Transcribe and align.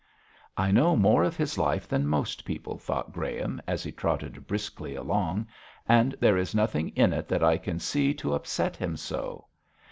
'I 0.57 0.71
know 0.71 0.95
more 0.95 1.23
of 1.23 1.37
his 1.37 1.59
life 1.59 1.87
than 1.87 2.07
most 2.07 2.43
people,' 2.43 2.79
thought 2.79 3.13
Graham, 3.13 3.61
as 3.67 3.83
he 3.83 3.91
trotted 3.91 4.47
briskly 4.47 4.95
along, 4.95 5.45
'and 5.87 6.15
there 6.19 6.37
is 6.39 6.55
nothing 6.55 6.89
in 6.95 7.13
it 7.13 7.27
that 7.27 7.43
I 7.43 7.57
can 7.59 7.77
see 7.77 8.11
to 8.15 8.33
upset 8.33 8.75
him 8.75 8.97
so. 8.97 9.45